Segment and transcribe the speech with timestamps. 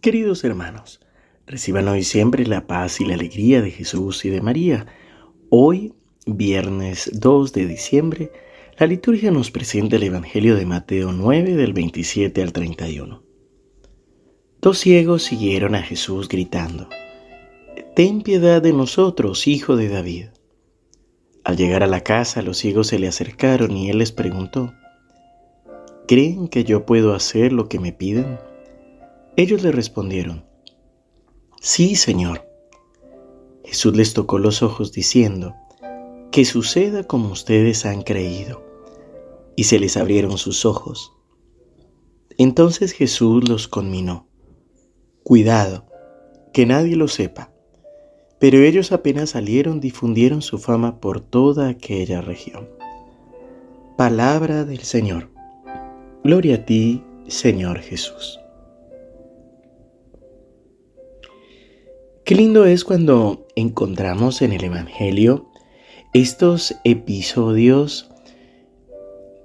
[0.00, 1.00] Queridos hermanos,
[1.44, 4.86] reciban hoy siempre la paz y la alegría de Jesús y de María.
[5.50, 5.92] Hoy,
[6.24, 8.30] viernes 2 de diciembre,
[8.78, 13.24] la liturgia nos presenta el Evangelio de Mateo 9 del 27 al 31.
[14.62, 16.88] Dos ciegos siguieron a Jesús gritando,
[17.96, 20.26] Ten piedad de nosotros, hijo de David.
[21.42, 24.72] Al llegar a la casa, los ciegos se le acercaron y él les preguntó,
[26.06, 28.38] ¿Creen que yo puedo hacer lo que me piden?
[29.38, 30.44] Ellos le respondieron,
[31.60, 32.44] Sí, Señor.
[33.64, 35.54] Jesús les tocó los ojos diciendo,
[36.32, 38.64] Que suceda como ustedes han creído.
[39.54, 41.12] Y se les abrieron sus ojos.
[42.36, 44.26] Entonces Jesús los conminó,
[45.22, 45.86] Cuidado,
[46.52, 47.52] que nadie lo sepa.
[48.40, 52.68] Pero ellos apenas salieron difundieron su fama por toda aquella región.
[53.96, 55.30] Palabra del Señor.
[56.24, 58.40] Gloria a ti, Señor Jesús.
[62.28, 65.46] Qué lindo es cuando encontramos en el Evangelio
[66.12, 68.10] estos episodios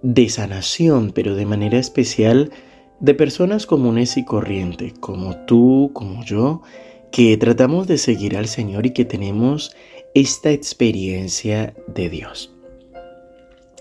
[0.02, 2.52] de sanación, pero de manera especial
[3.00, 6.62] de personas comunes y corrientes, como tú, como yo,
[7.10, 9.74] que tratamos de seguir al Señor y que tenemos
[10.14, 12.54] esta experiencia de Dios.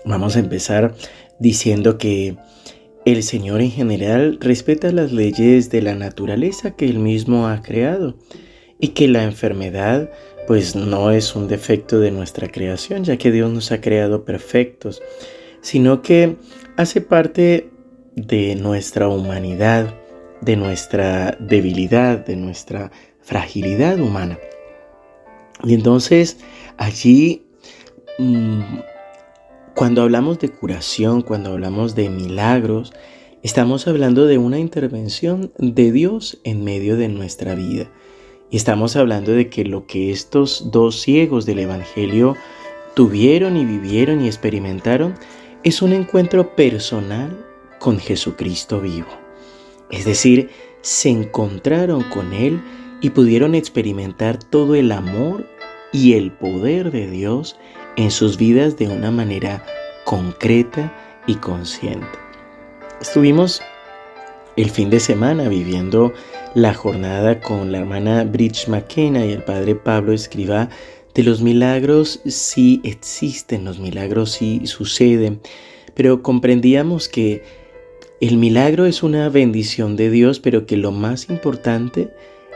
[0.05, 0.95] Vamos a empezar
[1.39, 2.37] diciendo que
[3.03, 8.15] el Señor en general respeta las leyes de la naturaleza que Él mismo ha creado
[8.83, 10.11] y que la enfermedad
[10.45, 15.01] pues no es un defecto de nuestra creación, ya que Dios nos ha creado perfectos,
[15.61, 16.35] sino que
[16.75, 17.69] hace parte
[18.17, 19.95] de nuestra humanidad,
[20.41, 24.37] de nuestra debilidad, de nuestra fragilidad humana.
[25.63, 26.39] Y entonces
[26.75, 27.45] allí,
[28.19, 28.79] mm,
[29.75, 32.91] cuando hablamos de curación, cuando hablamos de milagros,
[33.43, 37.89] estamos hablando de una intervención de Dios en medio de nuestra vida.
[38.53, 42.37] Y estamos hablando de que lo que estos dos ciegos del Evangelio
[42.93, 45.15] tuvieron y vivieron y experimentaron
[45.63, 47.35] es un encuentro personal
[47.79, 49.07] con Jesucristo vivo.
[49.89, 52.61] Es decir, se encontraron con Él
[53.01, 55.47] y pudieron experimentar todo el amor
[55.91, 57.57] y el poder de Dios
[57.95, 59.65] en sus vidas de una manera
[60.05, 60.93] concreta
[61.25, 62.19] y consciente.
[63.01, 63.63] Estuvimos
[64.55, 66.13] el fin de semana viviendo
[66.53, 70.69] la jornada con la hermana Bridge McKenna y el padre Pablo Escriba
[71.15, 75.41] de los milagros sí existen, los milagros sí suceden,
[75.93, 77.43] pero comprendíamos que
[78.19, 82.09] el milagro es una bendición de Dios, pero que lo más importante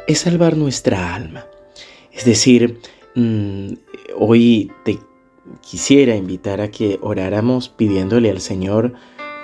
[0.07, 1.45] es salvar nuestra alma.
[2.13, 2.79] Es decir,
[3.15, 3.73] mm,
[4.17, 4.99] hoy te
[5.61, 8.93] quisiera invitar a que oráramos pidiéndole al Señor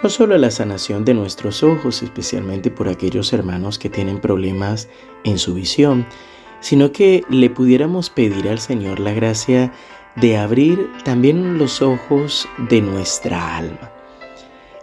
[0.03, 4.89] no solo la sanación de nuestros ojos, especialmente por aquellos hermanos que tienen problemas
[5.23, 6.05] en su visión,
[6.59, 9.71] sino que le pudiéramos pedir al Señor la gracia
[10.17, 13.93] de abrir también los ojos de nuestra alma,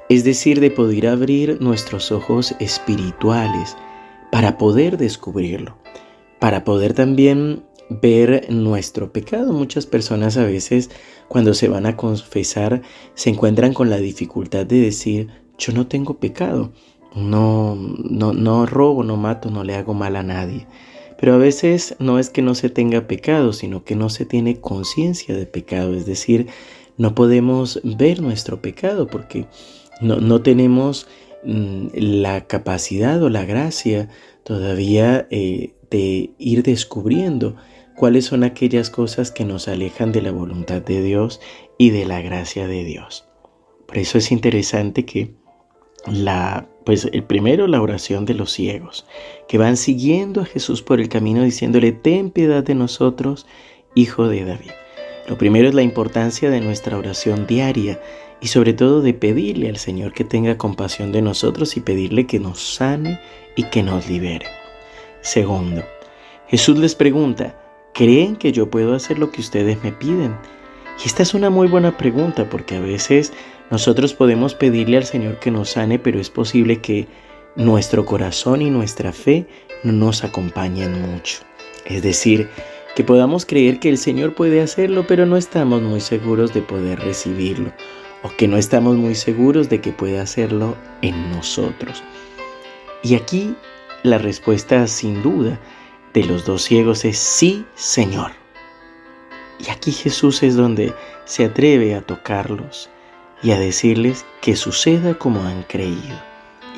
[0.09, 3.77] es decir, de poder abrir nuestros ojos espirituales
[4.33, 5.77] para poder descubrirlo,
[6.39, 9.53] para poder también ver nuestro pecado.
[9.53, 10.91] Muchas personas a veces
[11.29, 12.83] cuando se van a confesar
[13.15, 15.29] se encuentran con la dificultad de decir,
[15.59, 16.73] yo no tengo pecado,
[17.15, 20.67] no, no, no robo, no mato, no le hago mal a nadie.
[21.19, 24.61] Pero a veces no es que no se tenga pecado, sino que no se tiene
[24.61, 26.47] conciencia de pecado, es decir,
[26.97, 29.47] no podemos ver nuestro pecado porque
[30.01, 31.07] no, no tenemos
[31.45, 34.09] mm, la capacidad o la gracia
[34.45, 37.57] todavía eh, de ir descubriendo
[38.01, 41.39] cuáles son aquellas cosas que nos alejan de la voluntad de Dios
[41.77, 43.29] y de la gracia de Dios.
[43.87, 45.35] Por eso es interesante que
[46.11, 49.05] la pues el primero la oración de los ciegos,
[49.49, 53.47] que van siguiendo a Jesús por el camino diciéndole, "Ten piedad de nosotros,
[53.95, 54.71] hijo de David."
[55.29, 58.01] Lo primero es la importancia de nuestra oración diaria
[58.41, 62.41] y sobre todo de pedirle al Señor que tenga compasión de nosotros y pedirle que
[62.41, 63.21] nos sane
[63.57, 64.47] y que nos libere.
[65.21, 65.83] Segundo,
[66.49, 67.61] Jesús les pregunta,
[67.95, 70.37] ¿Creen que yo puedo hacer lo que ustedes me piden?
[71.03, 73.33] Y esta es una muy buena pregunta porque a veces
[73.71, 77.09] nosotros podemos pedirle al Señor que nos sane, pero es posible que
[77.57, 79.47] nuestro corazón y nuestra fe
[79.83, 81.39] no nos acompañen mucho.
[81.85, 82.49] Es decir,
[82.95, 87.01] que podamos creer que el Señor puede hacerlo, pero no estamos muy seguros de poder
[87.01, 87.73] recibirlo,
[88.23, 92.03] o que no estamos muy seguros de que pueda hacerlo en nosotros.
[93.03, 93.55] Y aquí
[94.03, 95.59] la respuesta sin duda
[96.15, 98.33] de los dos ciegos es sí, Señor.
[99.59, 102.91] Y aquí Jesús es donde se atreve a tocarlos
[103.43, 106.21] y a decirles que suceda como han creído.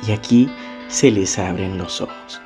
[0.07, 0.49] Y aquí
[0.87, 2.41] se les abren los ojos.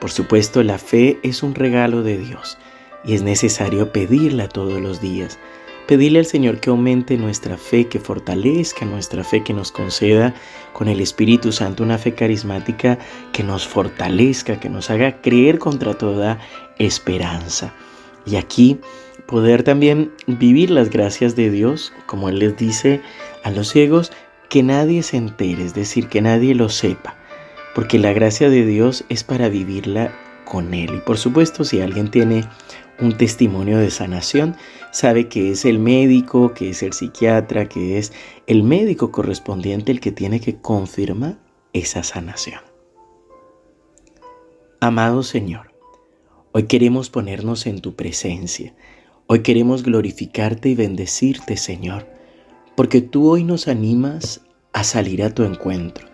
[0.00, 2.56] Por supuesto, la fe es un regalo de Dios
[3.04, 5.38] y es necesario pedirla todos los días.
[5.90, 10.32] Pedirle al Señor que aumente nuestra fe, que fortalezca nuestra fe, que nos conceda
[10.72, 12.96] con el Espíritu Santo una fe carismática
[13.32, 16.38] que nos fortalezca, que nos haga creer contra toda
[16.78, 17.74] esperanza.
[18.24, 18.78] Y aquí
[19.26, 23.00] poder también vivir las gracias de Dios, como Él les dice
[23.42, 24.12] a los ciegos,
[24.48, 27.16] que nadie se entere, es decir, que nadie lo sepa,
[27.74, 30.12] porque la gracia de Dios es para vivirla
[30.50, 30.96] con Él.
[30.96, 32.44] Y por supuesto, si alguien tiene
[33.00, 34.56] un testimonio de sanación,
[34.90, 38.12] sabe que es el médico, que es el psiquiatra, que es
[38.48, 41.38] el médico correspondiente el que tiene que confirmar
[41.72, 42.60] esa sanación.
[44.80, 45.72] Amado Señor,
[46.52, 48.74] hoy queremos ponernos en tu presencia.
[49.28, 52.08] Hoy queremos glorificarte y bendecirte, Señor,
[52.74, 54.40] porque tú hoy nos animas
[54.72, 56.08] a salir a tu encuentro.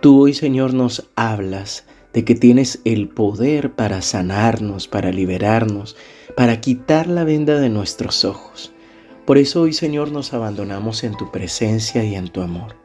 [0.00, 5.96] Tú hoy, Señor, nos hablas de que tienes el poder para sanarnos, para liberarnos,
[6.36, 8.72] para quitar la venda de nuestros ojos.
[9.26, 12.76] Por eso hoy, Señor, nos abandonamos en tu presencia y en tu amor.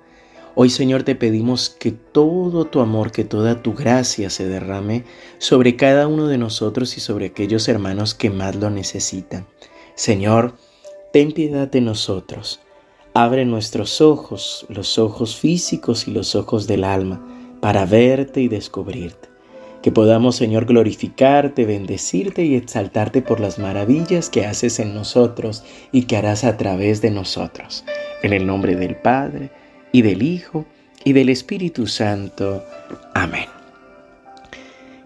[0.55, 5.05] Hoy, Señor, te pedimos que todo tu amor, que toda tu gracia se derrame
[5.37, 9.45] sobre cada uno de nosotros y sobre aquellos hermanos que más lo necesitan.
[9.93, 10.55] Señor,
[11.13, 12.61] ten piedad de nosotros.
[13.13, 17.28] Abre nuestros ojos, los ojos físicos y los ojos del alma
[17.61, 19.29] para verte y descubrirte.
[19.81, 26.03] Que podamos, Señor, glorificarte, bendecirte y exaltarte por las maravillas que haces en nosotros y
[26.03, 27.85] que harás a través de nosotros.
[28.21, 29.51] En el nombre del Padre,
[29.91, 30.65] y del Hijo,
[31.03, 32.63] y del Espíritu Santo.
[33.13, 33.58] Amén.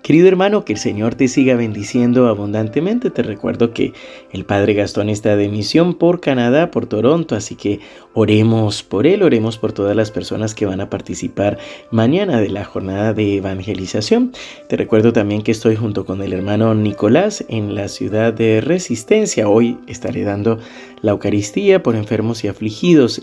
[0.04, 3.10] Querido hermano, que el Señor te siga bendiciendo abundantemente.
[3.10, 3.94] Te recuerdo que
[4.34, 7.80] el Padre Gastón está de misión por Canadá, por Toronto, así que
[8.14, 11.58] oremos por él, oremos por todas las personas que van a participar
[11.90, 14.34] mañana de la jornada de evangelización.
[14.68, 19.48] Te recuerdo también que estoy junto con el hermano Nicolás en la ciudad de Resistencia.
[19.48, 20.60] Hoy estaré dando
[21.02, 23.22] la Eucaristía por enfermos y afligidos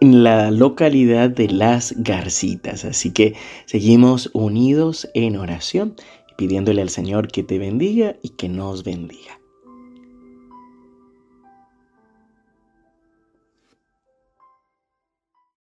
[0.00, 2.84] en la localidad de Las Garcitas.
[2.84, 3.34] Así que
[3.66, 5.94] seguimos unidos en oración,
[6.36, 9.35] pidiéndole al Señor que te bendiga y que nos bendiga.